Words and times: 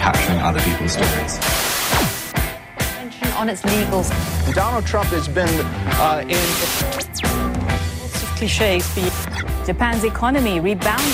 capturing 0.00 0.40
other 0.40 0.60
people's 0.60 0.92
stories. 0.92 1.34
on 3.40 3.48
its 3.48 3.62
legals. 3.62 4.08
Donald 4.54 4.84
Trump 4.84 5.08
has 5.08 5.28
been 5.28 5.48
uh, 5.96 6.22
in. 6.28 6.44
Lots 8.00 8.22
of 8.22 8.28
cliches 8.36 8.84
for 8.92 9.00
you. 9.00 9.12
Japan's 9.64 10.04
economy 10.04 10.60
rebounded. 10.60 11.06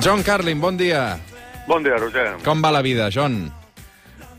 John 0.00 0.22
Carlin, 0.22 0.60
bon 0.60 0.76
dia. 0.76 1.18
Bon 1.66 1.82
día, 1.82 1.98
Roger. 1.98 2.38
Com 2.44 2.62
va 2.62 2.70
la 2.70 2.82
vida, 2.82 3.10
John? 3.10 3.50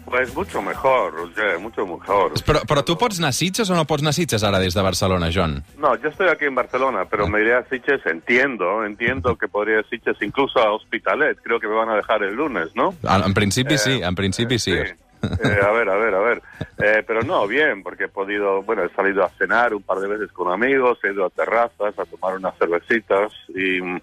Pues 0.10 0.34
mucho 0.34 0.62
mejor, 0.62 1.14
Roger, 1.14 1.60
mucho 1.60 1.86
mejor. 1.86 2.32
Però, 2.48 2.62
però 2.64 2.84
tu 2.88 2.96
pots 2.96 3.20
anar 3.20 3.34
a 3.34 3.36
Sitges 3.36 3.68
o 3.70 3.76
no 3.76 3.84
pots 3.84 4.02
anar 4.02 4.14
a 4.14 4.16
Sitges 4.16 4.44
ara 4.48 4.60
des 4.64 4.74
de 4.74 4.82
Barcelona, 4.82 5.28
John? 5.36 5.58
No, 5.78 5.96
yo 6.00 6.08
estoy 6.10 6.30
aquí 6.30 6.46
en 6.46 6.56
Barcelona, 6.56 7.04
pero 7.06 7.28
me 7.28 7.42
iré 7.42 7.56
a 7.56 7.64
Sitges, 7.68 8.06
entiendo, 8.06 8.86
entiendo 8.86 9.36
que 9.36 9.50
podría 9.50 9.80
ir 9.80 9.86
a 9.86 9.90
Sitges 9.90 10.22
incluso 10.22 10.60
a 10.60 10.72
Hospitalet, 10.72 11.38
creo 11.44 11.60
que 11.60 11.68
me 11.68 11.76
van 11.76 11.90
a 11.90 11.96
dejar 11.96 12.24
el 12.24 12.36
lunes, 12.36 12.70
¿no? 12.74 12.96
En, 13.04 13.24
en 13.26 13.34
principi 13.34 13.74
Eh, 13.74 13.78
sí, 13.78 14.00
en 14.02 14.16
principi 14.16 14.60
sí. 14.60 14.72
Eh, 14.74 15.60
a 15.62 15.72
ver, 15.72 15.90
a 15.90 15.98
ver, 15.98 16.14
a 16.14 16.20
ver. 16.20 16.42
Eh, 16.78 17.04
pero 17.06 17.22
no, 17.24 17.48
bien, 17.48 17.84
porque 17.84 18.06
he 18.06 18.08
podido, 18.08 18.62
bueno, 18.64 18.84
he 18.84 18.90
salido 18.94 19.26
a 19.26 19.30
cenar 19.30 19.74
un 19.74 19.84
par 19.84 20.00
de 20.00 20.08
veces 20.08 20.32
con 20.32 20.52
amigos, 20.52 21.00
he 21.04 21.12
ido 21.12 21.26
a 21.26 21.30
terrazas 21.30 21.98
a 22.00 22.06
tomar 22.06 22.38
unas 22.38 22.58
cervecitas 22.58 23.34
y 23.50 23.82
mm, 23.82 24.00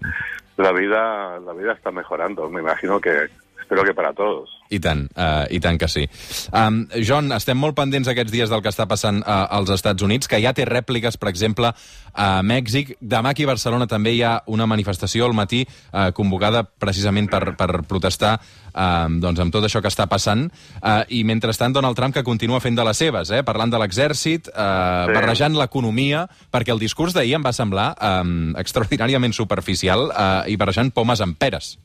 la 0.57 0.71
vida, 0.71 1.39
la 1.39 1.53
vida 1.53 1.73
está 1.73 1.91
mejorando. 1.91 2.49
Me 2.49 2.61
imagino 2.61 2.99
que, 2.99 3.27
espero 3.65 3.83
que 3.83 3.93
para 3.97 4.13
todos. 4.13 4.49
I 4.69 4.79
tant, 4.81 5.05
uh, 5.13 5.45
i 5.53 5.59
tant 5.61 5.77
que 5.77 5.87
sí. 5.89 6.05
Um, 6.53 6.85
John, 7.05 7.31
estem 7.35 7.57
molt 7.57 7.75
pendents 7.77 8.07
aquests 8.09 8.33
dies 8.33 8.49
del 8.49 8.61
que 8.65 8.71
està 8.71 8.87
passant 8.89 9.19
uh, 9.21 9.45
als 9.53 9.69
Estats 9.73 10.05
Units, 10.05 10.29
que 10.29 10.39
ja 10.41 10.53
té 10.57 10.65
rèpliques, 10.65 11.17
per 11.21 11.29
exemple, 11.29 11.69
a 12.13 12.27
Mèxic. 12.45 12.95
Demà 13.01 13.33
aquí 13.33 13.45
a 13.45 13.51
Barcelona 13.51 13.85
també 13.89 14.15
hi 14.15 14.23
ha 14.25 14.39
una 14.49 14.65
manifestació 14.69 15.27
al 15.27 15.35
matí 15.37 15.63
uh, 15.65 16.09
convocada 16.17 16.63
precisament 16.65 17.29
per, 17.29 17.55
per 17.57 17.69
protestar 17.89 18.35
uh, 18.39 19.05
doncs, 19.21 19.41
amb 19.43 19.53
tot 19.53 19.65
això 19.65 19.81
que 19.85 19.91
està 19.91 20.07
passant. 20.09 20.47
Uh, 20.81 21.01
I 21.09 21.23
mentrestant, 21.27 21.73
Donald 21.75 21.97
Trump 21.97 22.15
que 22.17 22.25
continua 22.25 22.61
fent 22.61 22.77
de 22.77 22.85
les 22.85 22.97
seves, 22.97 23.33
eh, 23.33 23.43
parlant 23.45 23.73
de 23.73 23.81
l'exèrcit, 23.81 24.49
uh, 24.53 25.05
Sí. 25.05 25.13
barrejant 25.13 25.55
l'economia, 25.57 26.25
perquè 26.51 26.73
el 26.73 26.79
discurs 26.81 27.13
d'ahir 27.13 27.35
em 27.37 27.43
va 27.45 27.53
semblar 27.53 27.93
um, 28.01 28.53
extraordinàriament 28.57 29.33
superficial 29.33 30.09
uh, 30.09 30.43
i 30.49 30.57
barrejant 30.57 30.91
pomes 30.93 31.21
amb 31.21 31.37
peres. 31.37 31.75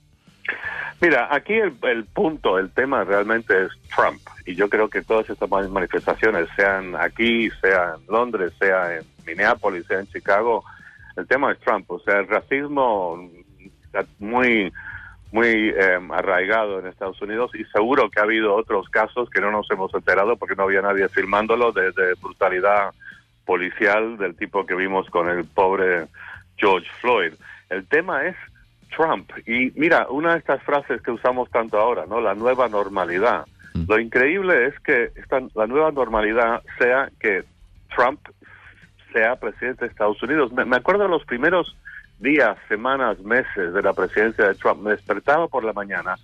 Mira, 1.00 1.28
aquí 1.30 1.54
el, 1.54 1.74
el 1.82 2.04
punto, 2.04 2.58
el 2.58 2.70
tema 2.72 3.04
realmente 3.04 3.64
es 3.64 3.70
Trump. 3.94 4.20
Y 4.44 4.54
yo 4.54 4.68
creo 4.68 4.88
que 4.88 5.00
todas 5.02 5.28
estas 5.30 5.48
ma- 5.48 5.66
manifestaciones, 5.68 6.48
sean 6.56 6.94
aquí, 6.94 7.48
sea 7.62 7.94
en 7.96 8.06
Londres, 8.12 8.52
sea 8.58 8.96
en 8.96 9.04
Minneapolis, 9.26 9.86
sea 9.86 10.00
en 10.00 10.06
Chicago, 10.08 10.62
el 11.16 11.26
tema 11.26 11.52
es 11.52 11.58
Trump. 11.60 11.90
O 11.90 12.00
sea, 12.00 12.18
el 12.18 12.28
racismo 12.28 13.18
está 13.84 14.04
muy, 14.18 14.70
muy 15.32 15.46
eh, 15.70 15.98
arraigado 16.10 16.78
en 16.80 16.86
Estados 16.86 17.20
Unidos 17.22 17.50
y 17.54 17.64
seguro 17.66 18.10
que 18.10 18.20
ha 18.20 18.24
habido 18.24 18.54
otros 18.54 18.88
casos 18.90 19.30
que 19.30 19.40
no 19.40 19.50
nos 19.50 19.70
hemos 19.70 19.92
enterado 19.94 20.36
porque 20.36 20.54
no 20.54 20.64
había 20.64 20.82
nadie 20.82 21.08
filmándolo 21.08 21.72
de, 21.72 21.92
de 21.92 22.14
brutalidad 22.20 22.90
policial 23.46 24.18
del 24.18 24.36
tipo 24.36 24.66
que 24.66 24.74
vimos 24.74 25.08
con 25.08 25.28
el 25.30 25.44
pobre 25.46 26.06
George 26.56 26.88
Floyd. 27.00 27.32
El 27.70 27.86
tema 27.86 28.26
es 28.26 28.36
Trump. 28.96 29.30
Y 29.46 29.72
mira, 29.77 30.06
una 30.08 30.33
de 30.33 30.38
estas 30.38 30.62
frases 30.62 31.00
que 31.02 31.10
usamos 31.10 31.50
tanto 31.50 31.78
ahora, 31.78 32.06
¿no? 32.06 32.20
La 32.20 32.34
nueva 32.34 32.69
normalidad. 32.69 33.46
Lo 33.86 33.98
increíble 33.98 34.66
es 34.66 34.78
que 34.80 35.10
esta, 35.14 35.41
la 35.55 35.66
nueva 35.66 35.92
normalidad 35.92 36.62
sea 36.78 37.08
que 37.20 37.44
Trump 37.94 38.20
sea 39.12 39.36
presidente 39.36 39.84
de 39.84 39.91
Estados 39.91 40.22
Unidos. 40.22 40.52
Me, 40.52 40.64
me 40.64 40.77
acuerdo 40.77 41.05
de 41.05 41.08
los 41.08 41.24
primeros 41.24 41.77
días, 42.18 42.56
semanas, 42.68 43.18
meses 43.20 43.73
de 43.73 43.83
la 43.83 43.92
presidencia 43.92 44.48
de 44.48 44.55
Trump. 44.55 44.83
Me 44.83 44.90
despertaba 44.90 45.48
por 45.48 45.64
la 45.64 45.72
mañana 45.72 46.17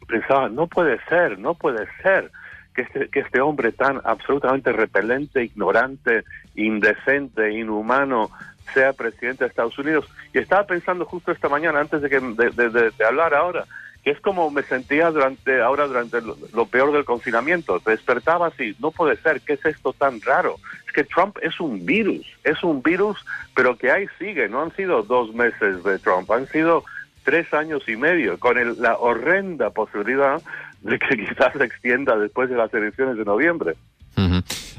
y 0.00 0.04
pensaba, 0.06 0.48
no 0.48 0.66
puede 0.66 0.98
ser, 1.08 1.38
no 1.38 1.54
puede 1.54 1.86
ser 2.02 2.30
que 2.74 2.82
este, 2.82 3.08
que 3.08 3.20
este 3.20 3.40
hombre 3.40 3.72
tan 3.72 4.00
absolutamente 4.04 4.72
repelente, 4.72 5.44
ignorante, 5.44 6.24
indecente, 6.56 7.52
inhumano, 7.52 8.30
sea 8.72 8.92
presidente 8.92 9.44
de 9.44 9.48
Estados 9.50 9.78
Unidos. 9.78 10.06
Y 10.32 10.38
estaba 10.38 10.64
pensando 10.66 11.04
justo 11.04 11.32
esta 11.32 11.48
mañana, 11.48 11.80
antes 11.80 12.00
de, 12.02 12.08
que, 12.08 12.20
de, 12.20 12.70
de- 12.70 13.04
hablar 13.04 13.34
ahora, 13.34 13.64
que 14.02 14.10
es 14.10 14.20
como 14.20 14.50
me 14.50 14.62
sentía 14.62 15.10
durante 15.10 15.60
ahora 15.62 15.86
durante 15.86 16.20
lo, 16.20 16.66
peor 16.66 16.92
del 16.92 17.04
confinamiento. 17.04 17.78
Despertaba 17.84 18.48
así, 18.48 18.76
no 18.78 18.90
puede 18.90 19.16
ser, 19.16 19.40
¿qué 19.40 19.54
es 19.54 19.64
esto 19.64 19.92
tan 19.92 20.20
raro? 20.20 20.56
Es 20.86 20.92
que 20.92 21.04
Trump 21.04 21.38
es 21.42 21.58
un 21.60 21.84
virus, 21.86 22.26
es 22.44 22.62
un 22.62 22.82
virus, 22.82 23.24
pero 23.54 23.76
que 23.78 23.90
ahí 23.90 24.06
sigue. 24.18 24.48
No 24.48 24.62
han 24.62 24.74
sido 24.76 25.02
dos 25.02 25.34
meses 25.34 25.82
de 25.84 25.98
Trump, 25.98 26.30
han 26.30 26.46
sido 26.48 26.84
tres 27.24 27.52
años 27.54 27.88
y 27.88 27.96
medio, 27.96 28.38
con 28.38 28.56
la 28.82 28.98
horrenda 28.98 29.70
posibilidad 29.70 30.42
de 30.82 30.98
que 30.98 31.16
quizás 31.26 31.54
se 31.54 31.64
extienda 31.64 32.16
después 32.18 32.50
de 32.50 32.56
las 32.56 32.72
elecciones 32.74 33.16
de 33.16 33.24
noviembre. 33.24 33.74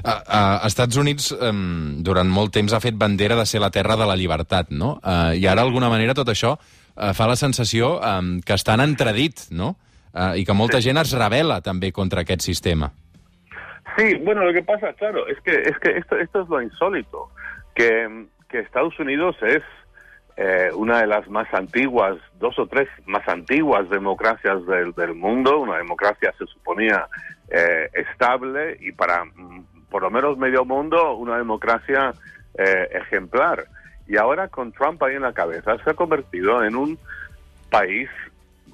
Uh, 0.06 0.12
uh, 0.22 0.66
Estats 0.68 0.96
Units 0.96 1.32
um, 1.34 1.98
durant 2.06 2.30
molt 2.30 2.54
temps 2.54 2.72
ha 2.72 2.80
fet 2.82 2.96
bandera 2.98 3.36
de 3.36 3.46
ser 3.46 3.60
la 3.60 3.72
terra 3.74 3.98
de 3.98 4.06
la 4.06 4.16
llibertat, 4.16 4.70
no? 4.70 4.96
Uh, 5.02 5.34
I 5.34 5.46
ara, 5.46 5.64
d'alguna 5.64 5.90
manera, 5.92 6.14
tot 6.14 6.30
això 6.30 6.54
uh, 6.56 7.10
fa 7.12 7.26
la 7.26 7.36
sensació 7.36 7.96
um, 7.98 8.36
que 8.40 8.54
està 8.54 8.78
en 8.78 8.86
entredit, 8.86 9.48
no? 9.50 9.74
Uh, 10.14 10.32
I 10.38 10.46
que 10.48 10.56
molta 10.56 10.80
gent 10.80 11.02
es 11.02 11.12
revela 11.18 11.60
també 11.60 11.92
contra 11.92 12.22
aquest 12.22 12.46
sistema. 12.46 12.92
Sí, 13.96 14.14
bueno, 14.22 14.44
lo 14.44 14.52
que 14.52 14.62
pasa, 14.62 14.92
claro, 14.92 15.26
es 15.28 15.40
que 15.40 15.52
es 15.56 15.78
que 15.78 15.96
esto 15.96 16.18
esto 16.18 16.42
es 16.42 16.48
lo 16.48 16.60
insólito, 16.60 17.30
que, 17.74 18.26
que 18.48 18.60
Estados 18.60 18.98
Unidos 19.00 19.36
es 19.42 19.62
eh, 20.36 20.70
una 20.74 21.00
de 21.00 21.06
las 21.06 21.28
más 21.28 21.52
antiguas, 21.54 22.16
dos 22.38 22.58
o 22.58 22.66
tres 22.66 22.88
más 23.06 23.26
antiguas 23.26 23.88
democracias 23.88 24.66
del, 24.66 24.92
del 24.92 25.14
mundo, 25.14 25.58
una 25.58 25.78
democracia 25.78 26.34
se 26.38 26.46
suponía 26.46 27.06
eh, 27.48 27.88
estable 27.94 28.76
y 28.80 28.92
para 28.92 29.24
mm, 29.24 29.64
por 29.90 30.02
lo 30.02 30.10
menos 30.10 30.38
medio 30.38 30.64
mundo 30.64 31.14
una 31.14 31.36
democracia 31.36 32.12
eh, 32.58 32.88
ejemplar. 32.92 33.66
Y 34.06 34.16
ahora 34.16 34.48
con 34.48 34.72
Trump 34.72 35.02
ahí 35.02 35.16
en 35.16 35.22
la 35.22 35.32
cabeza 35.32 35.76
se 35.82 35.90
ha 35.90 35.94
convertido 35.94 36.62
en 36.64 36.76
un 36.76 36.98
país 37.70 38.08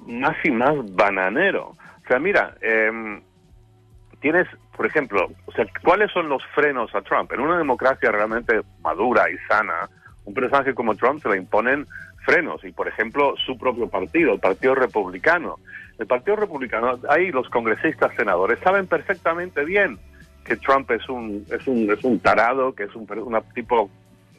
más 0.05 0.35
y 0.43 0.51
más 0.51 0.73
bananero. 0.95 1.69
O 1.69 2.07
sea, 2.07 2.19
mira, 2.19 2.55
em, 2.61 3.21
tienes, 4.19 4.47
por 4.75 4.85
ejemplo, 4.85 5.29
o 5.45 5.51
sea, 5.53 5.65
¿cuáles 5.83 6.11
son 6.11 6.29
los 6.29 6.43
frenos 6.53 6.93
a 6.93 7.01
Trump? 7.01 7.31
En 7.31 7.41
una 7.41 7.57
democracia 7.57 8.11
realmente 8.11 8.61
madura 8.81 9.29
y 9.29 9.37
sana, 9.47 9.89
un 10.25 10.33
personaje 10.33 10.73
como 10.73 10.95
Trump 10.95 11.21
se 11.21 11.29
le 11.29 11.37
imponen 11.37 11.87
frenos 12.25 12.63
y, 12.63 12.71
por 12.71 12.87
ejemplo, 12.87 13.35
su 13.45 13.57
propio 13.57 13.89
partido, 13.89 14.33
el 14.33 14.39
Partido 14.39 14.75
Republicano. 14.75 15.57
El 15.99 16.07
Partido 16.07 16.37
Republicano, 16.37 16.99
ahí 17.09 17.31
los 17.31 17.49
congresistas, 17.49 18.15
senadores, 18.15 18.59
saben 18.59 18.87
perfectamente 18.87 19.63
bien 19.63 19.99
que 20.43 20.55
Trump 20.57 20.89
es 20.91 21.07
un, 21.09 21.45
es 21.49 21.65
un, 21.67 21.89
es 21.91 22.03
un 22.03 22.19
tarado, 22.19 22.73
que 22.73 22.83
es 22.83 22.95
un, 22.95 23.07
tipo, 23.53 23.89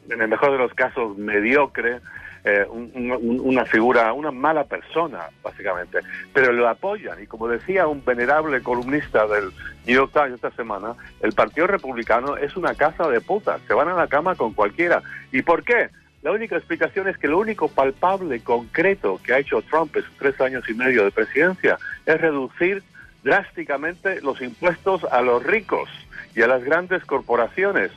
en 0.09 0.21
el 0.21 0.27
mejor 0.27 0.51
de 0.51 0.57
los 0.59 0.73
casos, 0.73 1.17
mediocre, 1.17 1.99
eh, 2.43 2.63
un- 2.69 2.91
un- 2.93 3.39
una 3.43 3.65
figura, 3.65 4.13
una 4.13 4.29
mala 4.29 4.65
persona, 4.65 5.21
básicamente. 5.43 5.97
Pero 6.31 6.51
lo 6.51 6.69
apoyan. 6.69 7.21
Y 7.23 7.25
como 7.25 7.47
decía 7.47 7.87
un 7.87 8.05
venerable 8.05 8.61
columnista 8.61 9.25
del 9.25 9.45
New 9.87 9.95
York 9.95 10.11
Times 10.13 10.33
esta 10.35 10.51
semana, 10.51 10.93
el 11.21 11.33
Partido 11.33 11.65
Republicano 11.65 12.37
es 12.37 12.55
una 12.55 12.75
casa 12.75 13.07
de 13.09 13.19
putas. 13.19 13.59
Se 13.67 13.73
van 13.73 13.87
a 13.89 13.95
la 13.95 14.05
cama 14.07 14.35
con 14.35 14.53
cualquiera. 14.53 15.01
¿Y 15.31 15.41
por 15.41 15.63
qué? 15.63 15.89
La 16.21 16.31
única 16.31 16.55
explicación 16.55 17.07
es 17.07 17.17
que 17.17 17.27
lo 17.27 17.39
único 17.39 17.67
palpable, 17.67 18.39
concreto 18.41 19.19
que 19.23 19.33
ha 19.33 19.39
hecho 19.39 19.61
Trump 19.63 19.95
en 19.95 20.03
sus 20.03 20.17
tres 20.17 20.39
años 20.41 20.67
y 20.69 20.73
medio 20.75 21.03
de 21.03 21.11
presidencia 21.11 21.77
es 22.05 22.21
reducir 22.21 22.83
drásticamente 23.25 24.21
los 24.21 24.39
impuestos 24.41 25.03
a 25.11 25.19
los 25.21 25.41
ricos 25.43 25.89
y 26.35 26.41
a 26.43 26.47
las 26.47 26.63
grandes 26.63 27.03
corporaciones. 27.05 27.91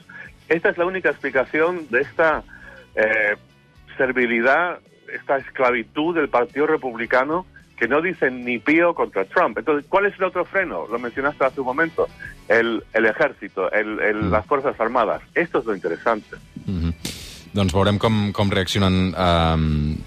Esta 0.49 0.71
es 0.71 0.79
la 0.79 0.87
única 0.87 1.11
explicación 1.11 1.87
de 1.91 2.01
esta 2.01 2.43
eh, 2.97 3.37
servilidad, 3.99 4.79
esta 5.13 5.37
esclavitud 5.37 6.15
del 6.17 6.29
Partido 6.31 6.67
Republicano 6.67 7.47
que 7.77 7.87
no 7.87 8.01
dicen 8.03 8.45
ni 8.45 8.59
pío 8.59 8.93
contra 8.95 9.25
Trump. 9.27 9.57
Entonces, 9.59 9.85
¿cuál 9.89 10.07
es 10.07 10.15
el 10.19 10.25
otro 10.25 10.45
freno? 10.45 10.87
Lo 10.91 10.99
mencionaste 10.99 11.45
hace 11.45 11.61
un 11.61 11.67
momento. 11.67 12.09
El, 12.49 12.83
el 12.93 13.05
ejército, 13.07 13.71
el, 13.71 14.01
el- 14.01 14.31
las 14.33 14.45
Fuerzas 14.47 14.75
Armadas. 14.81 15.21
Esto 15.35 15.61
es 15.61 15.65
lo 15.67 15.75
interesante. 15.75 16.37
Mm 16.67 16.81
-hmm. 16.81 16.95
Doncs 17.53 17.73
veurem 17.73 17.99
com, 17.99 18.33
com 18.33 18.51
reaccionen 18.51 19.15
eh, 19.17 19.57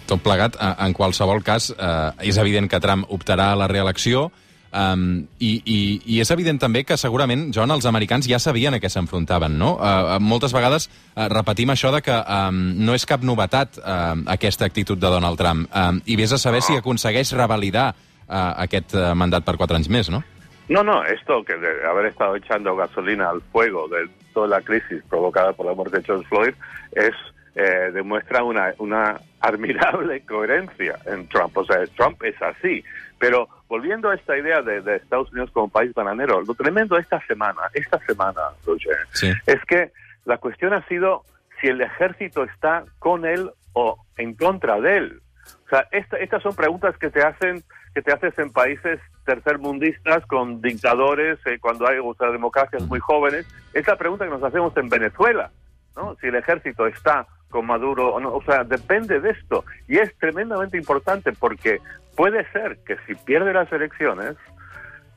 tot 0.05 0.21
plegat. 0.21 0.55
Eh, 0.55 0.85
En 0.87 0.93
qualsevol 0.93 1.41
cas, 1.43 1.69
eh, 1.77 2.27
és 2.27 2.37
evident 2.37 2.67
que 2.69 2.79
Trump 2.79 3.05
optarà 3.09 3.51
a 3.51 3.55
la 3.55 3.67
reelecció 3.67 4.31
Um, 4.71 5.25
i, 5.43 5.51
i, 5.67 5.79
I 6.15 6.21
és 6.23 6.29
evident 6.31 6.61
també 6.61 6.85
que 6.87 6.95
segurament, 6.95 7.49
John, 7.51 7.73
els 7.75 7.87
americans 7.89 8.29
ja 8.29 8.39
sabien 8.39 8.77
a 8.77 8.79
què 8.79 8.87
s'enfrontaven, 8.91 9.57
no? 9.59 9.73
Uh, 9.75 10.15
moltes 10.23 10.55
vegades 10.55 10.87
uh, 10.87 11.25
repetim 11.33 11.73
això 11.73 11.91
de 11.91 11.99
que 12.05 12.15
um, 12.15 12.61
no 12.79 12.95
és 12.95 13.05
cap 13.05 13.25
novetat 13.27 13.81
uh, 13.81 14.13
aquesta 14.31 14.69
actitud 14.69 14.99
de 15.01 15.11
Donald 15.11 15.39
Trump. 15.41 15.67
Um, 15.75 15.99
I 16.07 16.15
vés 16.19 16.31
a 16.31 16.39
saber 16.39 16.63
si 16.63 16.77
aconsegueix 16.79 17.33
revalidar 17.35 17.89
uh, 17.91 18.53
aquest 18.63 18.95
uh, 18.95 19.11
mandat 19.11 19.43
per 19.43 19.57
quatre 19.59 19.75
anys 19.75 19.91
més, 19.91 20.11
no? 20.13 20.23
No, 20.71 20.85
no, 20.87 21.03
esto 21.03 21.43
que 21.43 21.57
de 21.57 21.85
haber 21.85 22.05
estado 22.05 22.37
echando 22.37 22.77
gasolina 22.77 23.29
al 23.29 23.41
fuego 23.51 23.89
de 23.89 24.07
toda 24.33 24.47
la 24.47 24.61
crisis 24.61 25.03
provocada 25.09 25.51
por 25.51 25.65
la 25.65 25.73
muerte 25.73 25.97
de 25.97 26.03
George 26.05 26.27
Floyd 26.29 26.53
es 26.93 27.13
eh, 27.55 27.91
demuestra 27.93 28.43
una, 28.43 28.73
una 28.77 29.19
admirable 29.41 30.21
coherencia 30.21 30.97
en 31.05 31.27
Trump. 31.27 31.57
O 31.57 31.65
sea, 31.65 31.85
Trump 31.97 32.23
es 32.23 32.41
así. 32.41 32.83
Pero 33.19 33.49
volviendo 33.71 34.09
a 34.09 34.15
esta 34.15 34.37
idea 34.37 34.61
de, 34.61 34.81
de 34.81 34.97
Estados 34.97 35.31
Unidos 35.31 35.49
como 35.51 35.69
país 35.69 35.93
bananero, 35.93 36.41
lo 36.41 36.53
tremendo 36.55 36.97
esta 36.97 37.25
semana, 37.25 37.61
esta 37.73 37.97
semana, 37.99 38.41
Roger, 38.65 38.97
Sí. 39.13 39.31
es 39.47 39.63
que 39.63 39.93
la 40.25 40.37
cuestión 40.39 40.73
ha 40.73 40.85
sido 40.89 41.23
si 41.61 41.67
el 41.67 41.79
ejército 41.79 42.43
está 42.43 42.83
con 42.99 43.25
él 43.25 43.49
o 43.71 43.97
en 44.17 44.33
contra 44.35 44.81
de 44.81 44.97
él. 44.97 45.21
O 45.67 45.69
sea, 45.69 45.87
esta- 45.91 46.17
estas 46.17 46.43
son 46.43 46.53
preguntas 46.53 46.97
que 46.97 47.09
te 47.09 47.21
hacen 47.23 47.63
que 47.93 48.01
te 48.01 48.11
haces 48.13 48.37
en 48.39 48.51
países 48.53 48.99
tercermundistas 49.25 50.25
con 50.25 50.61
dictadores 50.61 51.39
eh, 51.45 51.57
cuando 51.59 51.87
hay 51.87 51.97
o 51.99 52.13
sea, 52.13 52.29
democracias 52.29 52.83
muy 52.83 52.99
jóvenes. 52.99 53.45
Es 53.73 53.85
la 53.87 53.97
pregunta 53.97 54.25
que 54.25 54.31
nos 54.31 54.43
hacemos 54.43 54.75
en 54.77 54.87
Venezuela, 54.89 55.49
¿no? 55.95 56.15
Si 56.21 56.27
el 56.27 56.35
ejército 56.35 56.87
está 56.87 57.25
con 57.51 57.67
Maduro 57.67 58.15
o 58.15 58.19
no. 58.19 58.33
O 58.33 58.43
sea, 58.43 58.63
depende 58.63 59.19
de 59.19 59.29
esto. 59.29 59.63
Y 59.87 59.99
es 59.99 60.11
tremendamente 60.17 60.77
importante 60.77 61.31
porque 61.33 61.79
puede 62.15 62.49
ser 62.51 62.79
que 62.85 62.97
si 63.05 63.13
pierde 63.13 63.53
las 63.53 63.71
elecciones, 63.71 64.35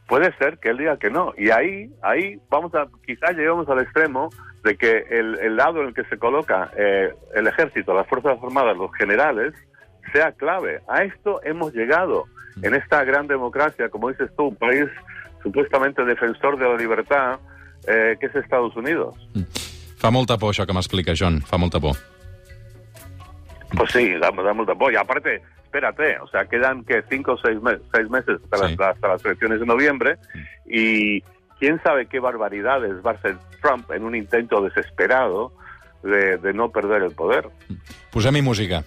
puede 0.06 0.36
ser 0.36 0.58
que 0.58 0.69
él 0.70 0.78
diga 0.78 0.98
que 0.98 1.08
no. 1.08 1.32
Y 1.38 1.50
ahí, 1.50 1.90
ahí 2.02 2.38
vamos 2.50 2.75
a, 2.75 2.86
quizás 3.06 3.31
lleguemos 3.31 3.66
al 3.70 3.81
extremo 3.81 4.28
de 4.62 4.76
que 4.76 5.04
el, 5.10 5.38
el 5.40 5.56
lado 5.56 5.81
en 5.81 5.88
el 5.88 5.94
que 5.94 6.04
se 6.04 6.19
coloca 6.19 6.70
eh, 6.76 7.14
el 7.34 7.46
ejército, 7.46 7.94
las 7.94 8.06
Fuerzas 8.06 8.38
Armadas, 8.42 8.76
los 8.76 8.92
generales, 8.94 9.54
sea 10.12 10.32
clave. 10.32 10.80
A 10.88 11.04
esto 11.04 11.40
hemos 11.44 11.72
llegado 11.72 12.26
en 12.62 12.75
esta 12.75 13.02
gran 13.04 13.26
democracia, 13.26 13.88
como 13.88 14.10
dices 14.10 14.30
tú, 14.37 14.48
un 14.48 14.56
país 14.56 14.87
supuestamente 15.42 16.04
defensor 16.04 16.58
de 16.58 16.69
la 16.69 16.76
libertad, 16.76 17.38
eh, 17.87 18.16
que 18.20 18.26
es 18.26 18.34
Estados 18.34 18.75
Unidos. 18.76 19.14
Fa 20.04 20.10
molta 20.12 20.37
por 20.37 20.52
això 20.52 20.66
que 20.69 20.75
m'explica, 20.76 21.14
John. 21.16 21.38
Fa 21.40 21.56
molta 21.56 21.80
por. 21.80 21.96
Pues 23.76 23.91
sí, 23.93 24.12
da, 24.15 24.31
da 24.31 24.53
mucha 24.53 24.75
polla. 24.75 25.00
Aparte, 25.00 25.43
espérate, 25.65 26.19
o 26.21 26.26
sea, 26.29 26.44
quedan 26.47 26.85
que 26.85 27.03
cinco 27.11 27.32
o 27.32 27.38
seis, 27.38 27.61
mes- 27.62 27.81
seis 27.94 28.09
meses 28.09 28.38
hasta, 28.44 28.69
Sí. 28.69 28.76
las, 28.79 28.94
hasta 28.94 29.09
las 29.09 29.25
elecciones 29.25 29.61
de 29.61 29.67
noviembre 29.67 30.17
y 30.67 31.21
quién 31.59 31.81
sabe 31.82 32.06
qué 32.06 32.21
barbaridades 32.21 32.94
va 33.05 33.12
a 33.12 33.15
hacer 33.15 33.37
Trump 33.62 33.91
en 33.91 34.05
un 34.05 34.15
intento 34.15 34.61
desesperado 34.62 35.53
de, 36.03 36.37
de 36.38 36.53
no 36.53 36.71
perder 36.71 37.03
el 37.03 37.12
poder. 37.12 37.49
Posem-hi 38.12 38.43
música. 38.43 38.85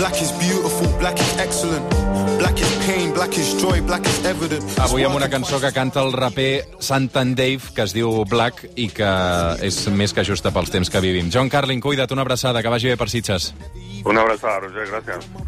Black 0.00 0.22
is 0.22 0.32
beautiful, 0.40 0.88
black 0.98 1.18
is 1.20 1.36
excellent. 1.36 1.84
Black 2.38 2.56
is 2.58 2.72
pain, 2.86 3.12
black 3.12 3.36
is 3.36 3.52
joy, 3.60 3.82
black 3.82 4.06
is 4.08 4.24
evident. 4.24 4.64
Avui 4.80 5.04
amb 5.04 5.18
una 5.18 5.28
cançó 5.28 5.58
que 5.60 5.74
canta 5.76 6.00
el 6.00 6.14
raper 6.14 6.64
Santan 6.80 7.34
Dave, 7.36 7.74
que 7.76 7.84
es 7.84 7.92
diu 7.92 8.24
Black 8.24 8.64
i 8.80 8.88
que 8.96 9.10
és 9.60 9.82
més 9.92 10.16
que 10.16 10.24
justa 10.24 10.54
pels 10.56 10.72
temps 10.72 10.88
que 10.88 11.04
vivim. 11.04 11.28
John 11.28 11.52
Carlin, 11.52 11.84
cuida't, 11.84 12.16
una 12.16 12.24
abraçada, 12.24 12.64
que 12.64 12.72
vagi 12.72 12.88
bé 12.88 12.96
per 12.96 13.10
Sitges. 13.12 13.52
Una 14.08 14.24
abrazada, 14.24 14.64
Roger, 14.64 14.88
gracias. 14.88 15.28